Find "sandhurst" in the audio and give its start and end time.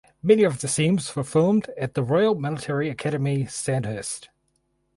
3.45-4.29